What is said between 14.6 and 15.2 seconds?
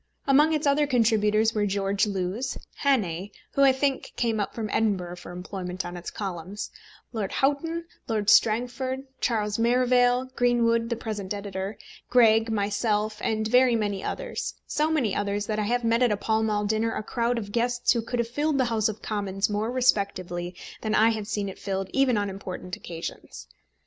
so many